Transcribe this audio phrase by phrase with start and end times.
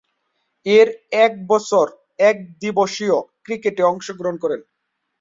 [0.65, 0.87] এর
[1.25, 1.85] এক বছর
[2.23, 4.61] একদিবসীয় ক্রিকেটে অংশগ্রহণ করেন।